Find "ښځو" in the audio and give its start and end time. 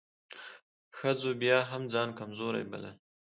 0.97-1.31